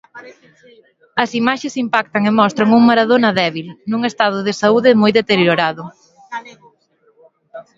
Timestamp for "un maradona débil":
2.77-3.67